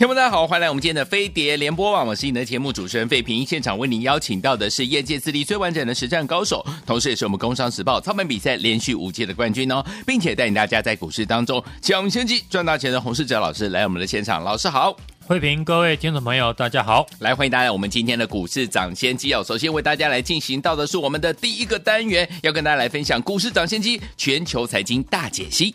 [0.00, 3.44] 听众大家好，欢迎来我们今天的飞碟联播网，我是你的节目主持人费平。
[3.44, 14.42] 现场为您邀请到的是业界资历最完整的实战高手，同时也是我们工商时报操盘比赛连续五届的冠军哦，并且带领大家在股市当中抢先机赚大钱的洪世哲老师来我们的现场。
[14.42, 14.96] 老师好，
[15.28, 19.44] 费平，各位听众朋友大家好，来欢迎大家我们今天的股市涨先机哦。
[19.46, 25.74] 首先为大家来进行到的是我们的第一个单元，要跟大家来分享股市涨先机全球财经大解析。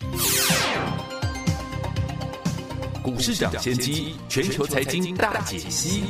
[3.06, 6.02] 股市涨先机，全球财经大解析。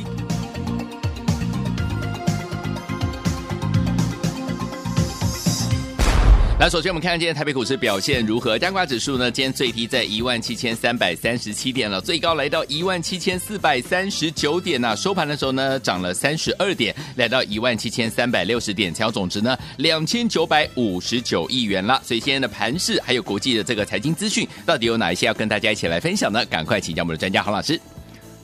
[6.59, 8.57] 来，首先我们看看今天台北股市表现如何？
[8.57, 14.95] 加挂指数呢，今天最低在一万七千三百三十七点了，最高来到一万七千四百三十九点呐、啊。
[14.95, 22.01] 收盘的时候呢，涨了三十二点，来到一万七千三百六十点，成交总值呢两千九百五十九亿元了。
[22.03, 26.43] 所以今天的盘市还有国际的这个财经资讯，到底有哪一些要跟大家一起来分享呢？
[26.45, 27.79] 赶快请教我们的专家黄老师。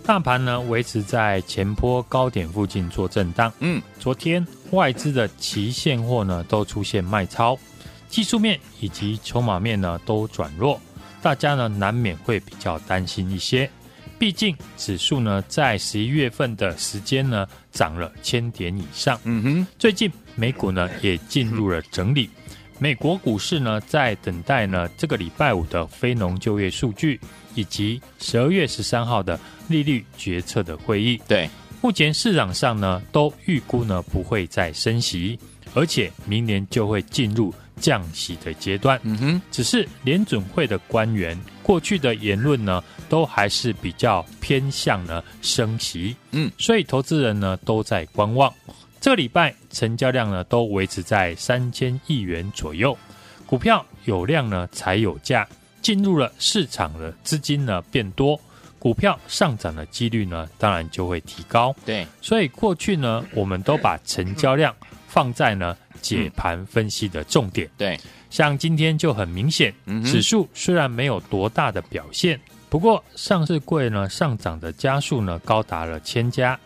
[0.06, 3.52] 大盘呢维持在前波高点附近做震荡。
[3.59, 7.58] 嗯，昨天外资的期现货呢都出现卖超。
[8.14, 10.80] 技术面以及筹码面呢都转弱，
[11.19, 13.67] 大家呢难免会比较担心一些。
[14.19, 19.19] 毕竟指数呢在十一月份的时间呢涨了千点以上。
[19.23, 22.30] 嗯哼，最近美股呢也进入了整理。
[22.78, 27.19] 美国股市呢在等待呢这个礼拜五的非农就业数据，
[27.56, 31.19] 以及十二月十三号的利率决策的会议。
[31.28, 31.50] 对，
[31.81, 35.40] 目前市场上呢都预估呢不会再升息，
[35.74, 37.51] 而且明年就会进入。
[37.79, 48.53] 降息的阶段，嗯哼，只是联准会的官员过去的言论呢，都还是比较偏向呢升息，嗯，所以投资人呢都在观望。
[49.01, 52.97] 这个礼拜成交量呢都维持在三千亿元左右，
[53.45, 55.45] 股票有量呢才有价，
[55.81, 58.39] 进入了市场的资金呢变多，
[58.79, 61.75] 股票上涨的几率呢当然就会提高。
[61.85, 64.73] 对，所以过去呢我们都把成交量
[65.13, 65.78] 放在呢。
[66.01, 67.97] 解盘分析的重点，对，
[68.29, 72.38] 像今天就很明显，指数虽然没有多大的表现，
[72.68, 76.59] 不过上市柜呢上涨的家数呢高达了千家，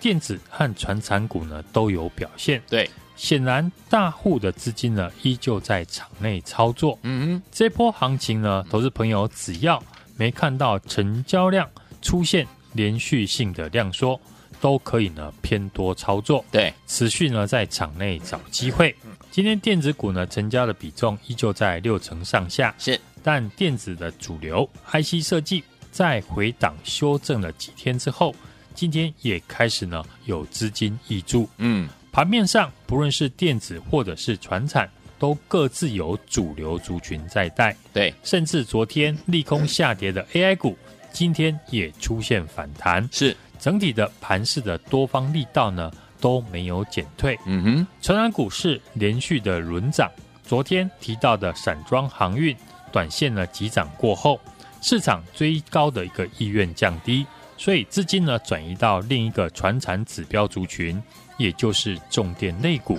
[0.00, 9.82] 电子和传产股呢都有表现，对，显然大户的资金呢依旧在场内操作，嗯哼，这波行情呢，投资朋友只要
[10.16, 11.68] 没看到成交量
[12.00, 14.18] 出现连续性的量缩。
[14.60, 18.94] 都可以呢偏多操作，对，持续呢在场内找机会。
[19.30, 28.34] 今天电子股呢成交的比重依旧在六成上下，是，但电子的主流 IC 设计在回档修正了几天之后，
[28.74, 31.48] 今天也开始呢有资金挹注。
[31.58, 40.76] 嗯，盘面上不论是电子或者是船产，都各自有主流族群在带，对，甚至昨天利空下跌的 AI 股，
[41.12, 43.36] 今天也出现反弹，是。
[43.58, 47.38] 整体的盘势的多方力道呢都没有减退。
[47.46, 50.10] 嗯哼，传染股市连续的轮涨。
[50.44, 52.56] 昨天提到的散装航运
[52.90, 54.40] 短线呢急涨过后，
[54.80, 57.26] 市场追高的一个意愿降低，
[57.56, 61.02] 所以资金呢转移到另一个传产指标族群，
[61.36, 62.98] 也就是重电类股。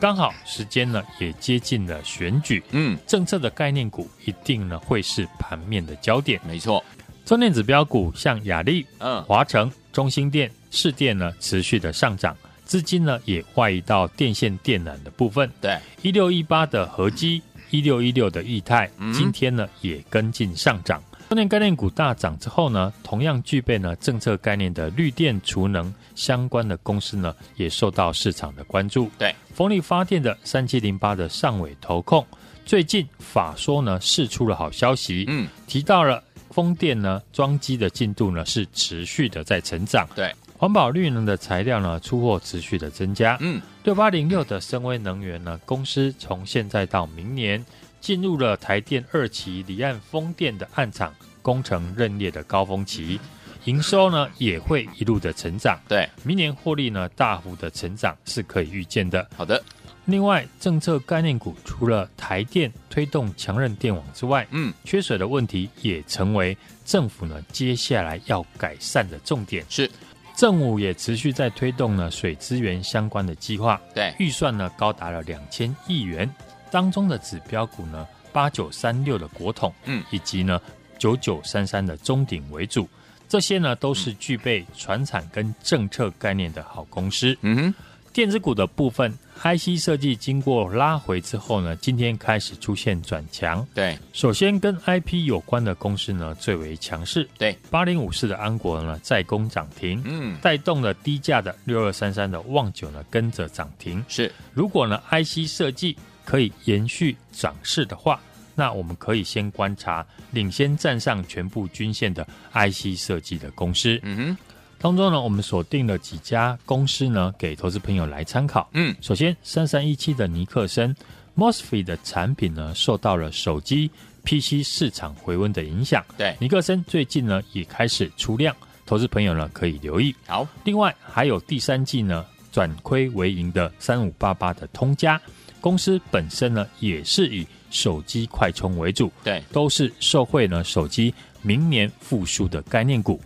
[0.00, 6.40] 刚好时间呢也接近了选举，嗯，政策的概念股一定呢会是盘面的焦点。
[6.46, 6.84] 没错。
[7.24, 12.36] 重点指标股像亚力、嗯、华城、中兴电、市电呢，持续的上涨，
[12.66, 15.50] 资金呢也外移到电线电缆的部分。
[15.58, 21.02] 对，一六一八的合基，一六一六的裕泰，今天呢也跟进上涨。
[21.30, 29.10] 重电概念股大涨之后呢，同样具备呢政策概念的绿电储能相关的公司呢，也受到市场的关注。
[29.18, 32.24] 对，风力发电的三七零八的上尾投控，
[32.66, 36.22] 最近法说呢释出了好消息，嗯，提到了。
[36.54, 40.08] 风电呢，装机的进度呢是持续的在成长。
[40.14, 43.36] 对，环保绿能的材料呢出货持续的增加。
[43.40, 47.64] 嗯，六八零六的深威能源呢，公司从现在到明年
[48.00, 51.12] 进入了台电二期离岸风电的案场
[51.42, 53.18] 工程认列的高峰期，
[53.64, 55.76] 营收呢也会一路的成长。
[55.88, 59.28] 对，明年获利呢大幅的成长是可以预见的。
[59.36, 59.60] 好的。
[60.06, 69.64] 另外，政策概念股除了台电推动强韧电网之外，嗯，缺水的问题也成为政府呢接下来要改善的重点。
[69.70, 69.90] 是，
[70.36, 76.30] 政府也持续在推动呢水资源相关的计划，对，预算呢高达了两千亿元，
[76.70, 80.60] 当中的指标股呢八九三六的国统，嗯，以及呢
[80.98, 82.86] 九九三三的中鼎为主，
[83.26, 87.34] 这些呢都是具备传产跟政策概念的好公司。
[87.40, 87.74] 嗯哼。
[88.12, 89.12] 电子股的部分
[89.44, 93.64] ，IC 设计经过拉回之后呢，今天开始出现转强。
[93.74, 97.28] 对，首先跟 IP 有关的公司呢最为强势。
[97.38, 104.02] 对，八零五四的安国呢再攻涨停，嗯，带动了低价的六二三三的旺九呢跟着涨停。
[104.08, 108.18] 是，如果呢 IC 设计可以延续涨势的话，
[108.54, 113.98] 那我们可以先观察领先站上全部均线的 IC 设计的公司。
[114.02, 114.36] 嗯哼。
[114.84, 118.68] 当中呢，我们锁定了几家公司呢，给投资朋友来参考。
[118.74, 120.94] 嗯，首先三三一七的尼克森
[121.34, 123.90] MOSFET 的产品呢，受到了手机、
[124.24, 126.04] PC 市场回温的影响。
[126.18, 128.54] 对，尼克森最近呢也开始出量，
[128.84, 130.14] 投资朋友呢可以留意。
[130.26, 132.22] 好，另外还有第三季呢
[132.52, 135.18] 转亏为盈的三五八八的通家
[135.62, 143.18] 公司本身呢也是以手机快充为主，对，都是受惠呢手机明年复苏的概念股。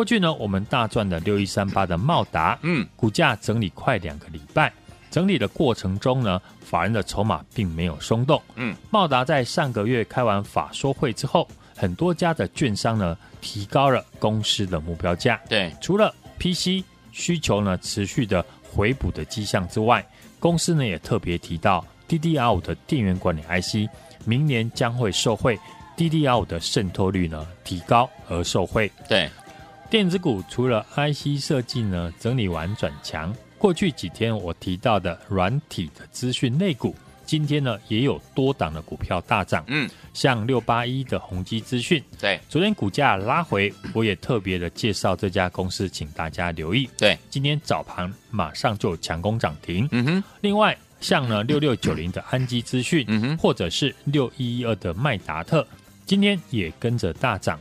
[0.00, 4.72] 过去呢，我们大赚的六一三八的茂达，嗯，股价整理快两个礼拜，
[5.10, 16.82] 整理的过程中呢，法人的筹码并没有松动，嗯，茂达在上个月开完法说会之后，很多家的券商呢提高了公司的目标价，对，除了 PC
[17.12, 20.02] 需求呢持续的回补的迹象之外，
[20.38, 23.86] 公司呢也特别提到 DDR 五的电源管理 IC
[24.24, 25.60] 明年将会受惠
[25.94, 29.28] DDR 五的渗透率呢提高而受惠，对。
[29.90, 33.34] 电子股除了 IC 设计呢，整理完转强。
[33.58, 36.94] 过去几天我提到的软体的资讯类股，
[37.26, 39.64] 今天呢也有多档的股票大涨。
[39.66, 46.88] 嗯，像六八一的宏基资讯，对，昨天股价拉回，我也特别的介绍这家公司，请大家留意。
[46.96, 49.88] 对，今天早盘马上就强攻涨停。
[49.90, 55.66] 嗯哼，另外像呢 六六九零的安基资讯，嗯哼，或者是六一一二的麦达特，
[56.06, 57.58] 今天也跟着大涨。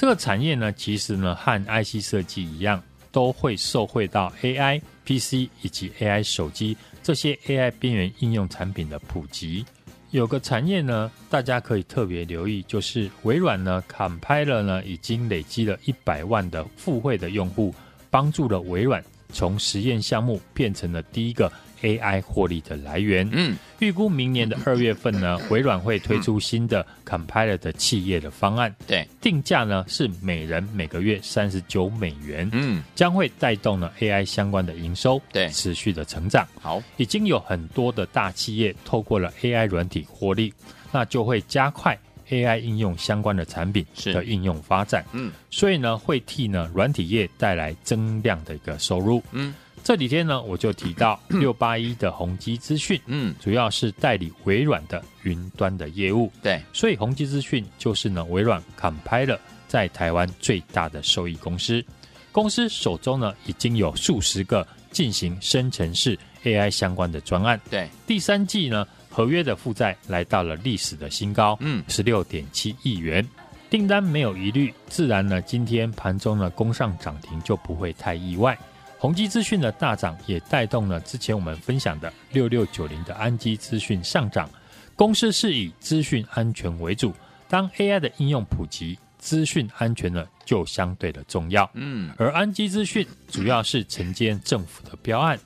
[0.00, 2.82] 这个产业呢，其实呢和 IC 设计一样，
[3.12, 9.62] 都会受惠到 AI、PC 以及 AI 手机这些 AI 边缘应用产品的普及。
[10.10, 17.74] 有个产业呢，大家可以特别留意，就是微软呢，Copilot 呢已经累积了一百万的付费的用户，
[18.08, 21.52] 帮助了微软从实验项目变成了第一个。
[21.82, 36.46] AI 获利的来源，嗯，预估明年的二月份呢， 微软会推出新的 Compiler 的企业的方案，对，定价呢是每人每个月三十九美元，嗯，将会带动了 AI 相关的营收，对，持续的成长。
[36.60, 40.52] 好，已经有很多的大企业透过了 AI 软体获利，
[40.92, 41.98] 那就会加快
[42.28, 49.54] AI 应用相关的产品的应用发展，嗯，所以呢会替呢软体业带来增量的一个收入，嗯。
[49.90, 61.84] 这几天呢，我就提到 六八一的宏基资讯，嗯，主要是代理微软的云端的业务，对，所以宏基资讯就是呢微软 Copilot 在台湾最大的受益公司。
[62.30, 73.28] 公司手中呢已经有数十个进行生成式 AI 相关的专案，对，第三季呢合约的负债来到了历史的新高，嗯，十六点七亿元，
[73.68, 78.56] 订单没有疑虑，自然呢今天盘中呢攻上涨停就不会太意外。
[79.00, 84.46] 宏基资讯的大涨也带动了之前我们分享的六六九零的安基资讯上涨。
[84.94, 87.14] 公司是以资讯安全为主，
[87.48, 91.68] 当 AI 的应用普及，资讯安全呢就相对的重要。
[91.72, 95.40] 嗯，而安基资讯主要是承接政府的标案，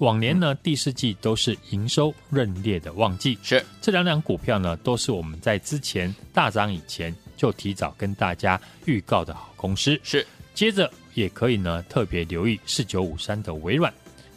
[0.00, 3.38] 往年呢第四季都是营收认列的旺季。
[3.40, 9.96] 是这两两股票呢都是我们在之前大涨以前就提早跟大家预告的好公司。
[10.02, 10.90] 是接着。
[11.16, 13.92] 也可以呢，特别留意四九五三的微软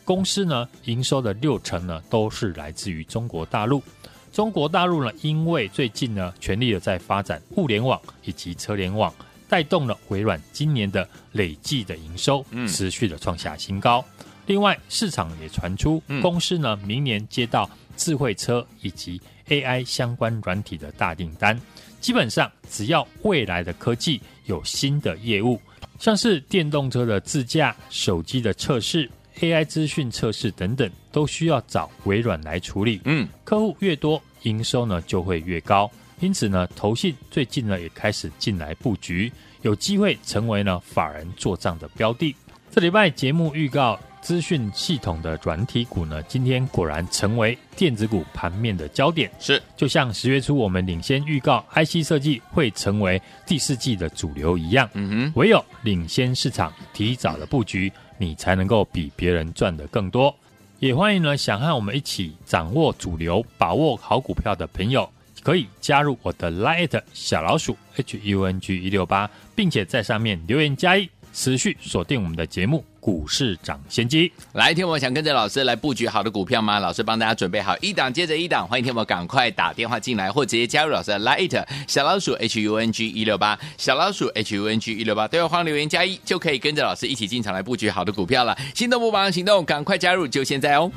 [0.06, 3.84] 公司呢，营收的六成呢都是来自于中国大陆。
[4.32, 9.14] 中国大陆呢，因为最近呢全力的在发展物联网以及车联网，
[9.50, 14.04] 带动了微软今年的累计的营收持续的创下新高。
[14.20, 21.60] 嗯、另外，市场也传出公司呢明年接到智慧车以及 AI 相关软体的大订单。
[22.00, 25.60] 基本上，只要未来的科技有新的业务。
[26.00, 29.10] 像是电动车的自驾、手机的测试、
[29.42, 33.02] AI 资讯测试等等，都需要找微软来处理。
[33.04, 35.92] 嗯，客户越多，营收呢就会越高。
[36.22, 42.36] 因此呢，投信最近呢也开始进来布局，有机会成为呢法人做账的标的。
[42.72, 49.30] 这礼拜节目预告资讯系统的软体股呢，今天果然成为电子股盘面的焦点。
[49.40, 54.90] 是，就像十月初我们领先预告 IC 设计会成为第四季的主流一样。
[54.94, 60.34] 嗯哼，唯有领先市场，提早的布局，你才能够比别人赚的更多。
[60.80, 65.10] 也欢迎呢，想和我们一起掌握主流、把握好股票的朋友，
[65.44, 72.84] 可以加入我的 Light 小老鼠 H U N G 一六八，并且在上面留言加一，持续锁定我们的节目。
[73.00, 76.80] 股市涨先机，来，天我想跟着老师来布局好的股票吗？
[76.80, 88.58] 老师帮大家准备好一档接着一档，欢迎天我赶快打电话进来，或直接加入老师的 Light 小老鼠 H U N G 一六八小老鼠 H U N G 一六八，对话欢留言加一，就可以跟着老师一起进场来布局好的股票了。
[88.76, 90.92] 心动不忙行动，赶快加入，就现在哦！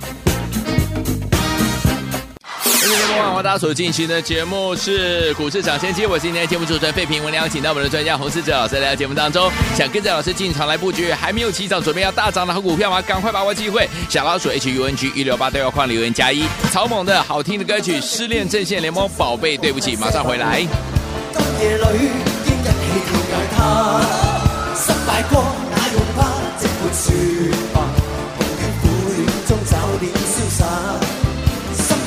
[2.85, 13.01] 今天的晚，大家所进行的节目是股市涨先机，我是今天的节目主持人费平，我们邀请到我们的专家洪士哲老师来到节目当中，想跟着老师进场来布局，还没有起涨准备要大涨的好股票吗？
[13.01, 13.89] 赶快把握机会！
[14.09, 20.67] 小老鼠 H U N G 一六八都要换留言加一，草蜢的好听的歌曲《失恋阵线联盟》，宝贝对不起，马上回来。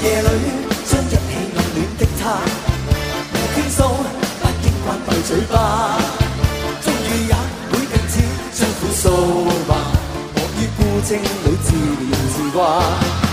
[0.03, 0.27] 夜里
[1.97, 2.37] 的他，
[3.31, 3.83] 不倾诉，
[4.41, 5.97] 不应关闭嘴巴，
[6.83, 7.33] 终于也
[7.71, 8.13] 会停止，
[8.53, 9.03] 将苦诉
[9.67, 9.71] 吧。
[10.35, 11.67] 我于孤清里自
[12.03, 13.24] 怜自挂。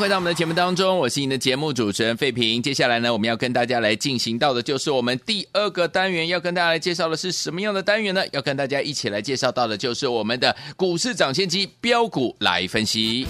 [0.00, 2.62] 回到我们的节目当中，我是您的节目主持人费平。
[2.62, 8.24] 接下来呢，我们要跟大家来进行到的就是我们第二个单元，要跟大家来介绍的是什么样的单元呢？
[8.32, 13.26] 要跟大家一起来介绍到的就是我们的股市涨先机标股来分析。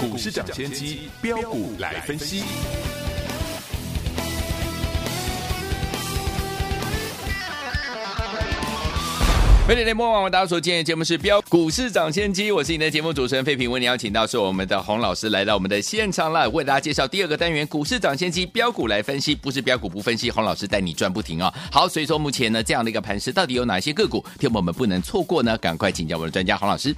[0.00, 2.44] 股市涨先机标股来分析。
[9.64, 13.70] 欢迎联播网，大家所今天的节目是标股市涨先机，我是你的节目主持人废平。
[13.70, 21.54] 为你邀请到是我们的洪老师来到我们的现场了，为大家介绍第二个单元股市涨先机标股来分析，不是标股不分析，洪老师带你赚不停啊。
[21.70, 25.56] 好，所以说目前呢这样的一个盘势，到底有哪些个股，听我们不能错过呢？
[25.58, 26.92] 赶快请教我们的专家洪老师。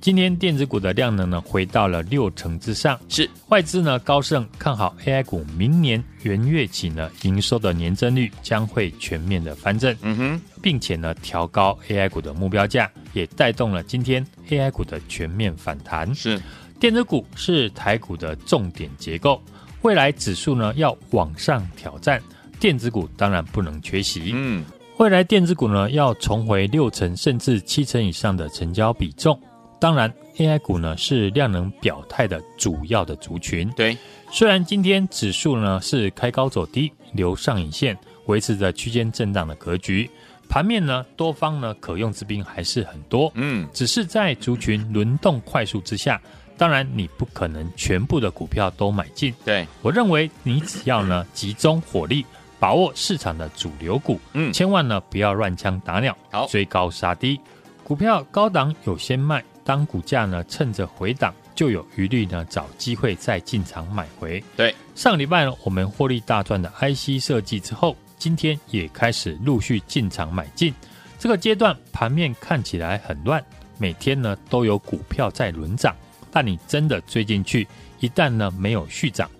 [0.00, 16.14] 今天电子股的量能呢回到了六成之上，是外资呢高盛看好 AI 股明年元月起呢营收的年增率将会全面的翻正，嗯哼，并且呢调高 AI 股的目标价，也带动了今天 AI 股的全面反弹。
[16.14, 16.40] 是
[16.78, 19.42] 电子股是台股的重点结构，
[19.82, 22.22] 未来指数呢要往上挑战，
[22.60, 24.30] 电子股当然不能缺席。
[24.32, 24.64] 嗯，
[24.98, 29.38] 未来电子股呢要重回六成甚至七成以上的成交比重。
[29.80, 33.70] 当然，AI 股呢是量能表态的主要的族群。
[33.76, 33.96] 对，
[34.32, 40.10] 虽然今天指数呢是开高走低，留上影线，维持着区间震荡的格局，
[40.48, 43.30] 盘面呢多方呢可用之兵还是很多。
[43.34, 46.20] 嗯，只是在族群轮动快速之下，
[46.56, 49.32] 当然你不可能全部的股票都买进。
[49.44, 52.26] 对，我认为你只要呢集中火力，
[52.58, 57.40] 把握市场的主流股，嗯，千万呢不要乱枪打鸟，好，追高杀低，
[57.84, 59.44] 股票高档有先卖。
[59.68, 64.42] 当股价呢趁着回档，就有余力呢找机会再进场买回。
[64.56, 70.72] 对，上礼拜呢我们获利大赚的 IC 设计之后，今天也开始陆续进场买进。
[71.18, 73.44] 这个阶段盘面看起来很乱，
[73.76, 75.94] 每天呢都有股票在轮涨，
[76.32, 77.68] 但你真的追进去，
[78.00, 79.30] 一旦呢没有续涨，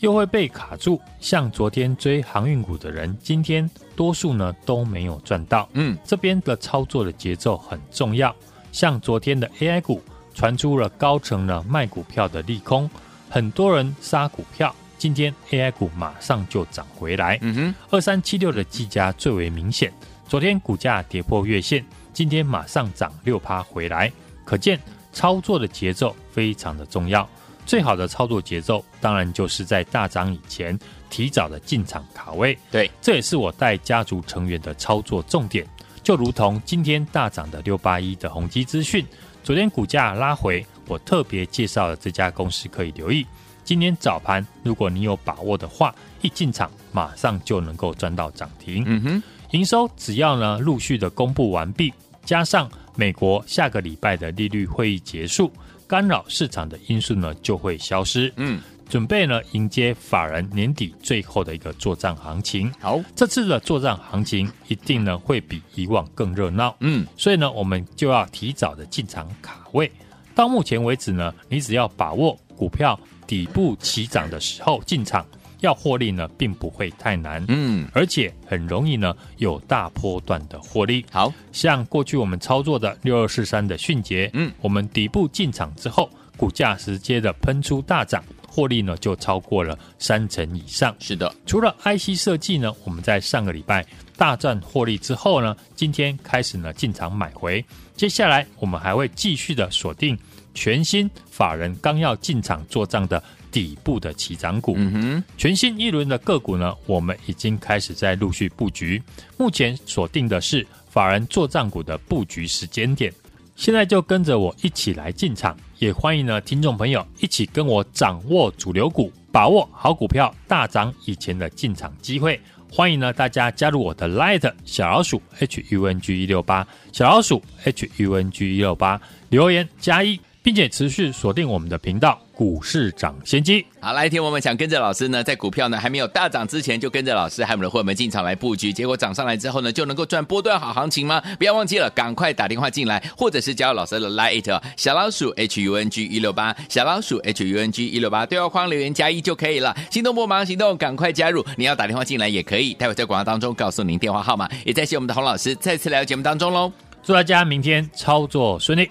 [0.00, 0.98] 又会被卡住。
[1.20, 5.68] 像昨天追航运股的人，今天多数呢都没有赚到。
[5.74, 8.34] 嗯，这边的操作的节奏很重要。
[8.74, 10.02] 像昨天的 AI 股
[10.34, 12.90] 传出了高层呢卖股票的利空，
[13.30, 17.38] 很多人杀股票，今天 AI 股马上就涨回来。
[17.40, 19.92] 嗯哼，二三七六的技嘉最为明显，
[20.26, 24.10] 昨天股价跌破月线，今天马上涨六趴回来，
[24.44, 24.78] 可见
[25.12, 27.26] 操作的节奏非常的重要。
[27.64, 30.76] 最好的操作节奏，当然就是在大涨以前
[31.08, 32.58] 提早的进场卡位。
[32.72, 35.64] 对，这也是我带家族成员的操作重点。
[36.04, 39.04] 就如同今天大涨的六八一的宏基资讯，
[39.42, 43.26] 昨天股价拉回，我特别介绍了这家公司可以留意。
[43.64, 48.84] 今天早盘，如果你有把握的话，一进场马上就能够赚到涨停。
[48.86, 51.90] 嗯哼，营收只要呢陆续的公布完毕，
[52.22, 55.50] 加上美国下个礼拜的利率会议结束，
[55.88, 58.30] 干扰市场的因素呢就会消失。
[58.36, 58.60] 嗯。
[58.94, 62.72] 准备呢，迎接法人年底最后的一个作帐行情。
[62.78, 66.76] 好，这次的作帐行情一定呢会比以往更热闹。
[66.78, 69.90] 嗯，所以呢，我们就要提早的进场卡位。
[70.32, 75.26] 到目前为止呢，你只要把握股票底部起涨的时候进场，
[75.58, 77.44] 要获利呢，并不会太难。
[77.48, 81.04] 嗯，而且很容易呢有大波段的获利。
[81.10, 88.22] 好，像过去我们操作的六二四三的迅捷，嗯，我们底部进场之后，股价直接的喷出大涨。
[88.54, 90.94] 获利呢就超过了三成以上。
[91.00, 93.84] 是的，除了 IC 设计呢，我们在上个礼拜
[94.16, 97.64] 大赚获利之后呢，今天开始呢进场买回。
[97.96, 100.16] 接下来我们还会继续的锁定
[100.54, 104.74] 全新法人刚要进场做账的底部的起涨股。
[104.76, 109.02] 嗯哼，全新一轮的个股呢，我们已经开始在陆续布局。
[109.36, 113.12] 目前锁定的是法人做账股的布局时间点。
[113.56, 122.40] 现在就跟着我一起来进场，也欢迎呢听众朋友一起跟我掌握主流股，把握好股票大涨以前的进场机会。
[122.72, 130.18] 欢迎呢大家加入我的 Light 小老鼠 H U N G 一六八小老鼠 H U N G 一六八留言加一。
[130.44, 133.64] 并且持续锁定我们的频道，股市涨先机。
[133.80, 141.18] 好，来听我们想跟着老师呢，在股票呢还没有大涨之前，就跟着老师还有我们的会员进场来布局，结果涨上来之后呢，就能够赚波段好行情吗？
[141.38, 149.74] 不要忘记了，赶快打电话进来，或者是加入老师的 Line 小老鼠 H U N G 一六八，小老鼠 H U N G 一六八，对话框留言加一就可以了。
[149.90, 151.42] 心动不忙行动，赶快加入！
[151.56, 154.46] 你要打电话进来也可以，待会在广告当中告诉您电话号码。
[154.66, 156.70] 也再谢我们的洪老师再次来到节目当中喽，
[157.02, 158.90] 祝大家明天操作顺利。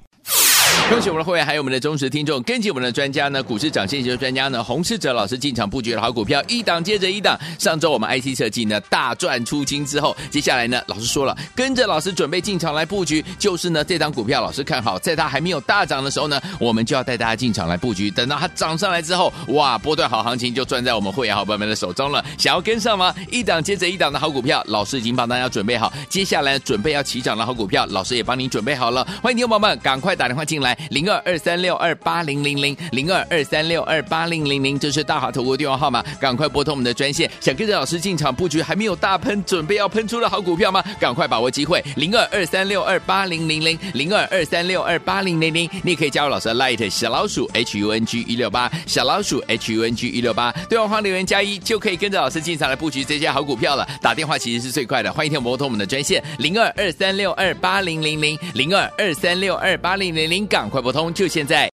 [0.89, 7.39] 恭喜我们的会员，还有我们的忠实听众，跟紧我们的专家呢，股市涨先机的专家呢，洪世哲老师进场布局的好股票，一档接着一档。
[7.57, 18.11] 上周我们 IC 设计呢大赚出清之后，接下来呢，老师说了，跟着老师准备进场来布局，就是呢这档股票老师看好，在它还没有大涨的时候呢，我们就要带大家进场来布局。
[18.11, 22.23] 等到它涨上来之后，哇，波段好行情就赚在我们会员好朋友们的手中了。
[22.37, 23.15] 想要跟上吗？
[23.29, 29.07] 一档接着一档的好股票，老师已经帮大家准备好，接下来准备要起涨的好股票，老师也帮您准备好了。
[29.23, 30.77] 欢迎听众朋友们赶快打电话进来。
[30.89, 37.29] 零二二三六二八零零零零二二三六二八零零零，这是大华投顾电话号码，赶快拨通我们的专线。
[37.39, 40.83] 想跟着老师进场布局还没有大喷，准备要喷出的好股票吗？
[40.99, 53.87] 赶快把握机会，零二二三六二八零零零零二二三六二八零零零，你也可以加入老师的 Light 小老鼠 H U N G 一六八小老鼠 H U N G 一六八，对话框留言加一就可以跟着老师进场来布局这些好股票了。
[54.01, 61.13] 打电话其实是最快的，欢迎听拨通我们的专线零二二三六二八零零零零二二三六二八零零零，赶快拨通。
[61.13, 61.70] 就现在。